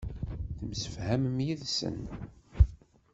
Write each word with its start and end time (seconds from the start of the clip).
Temsefhamem 0.57 1.37
yid-sen. 1.45 1.99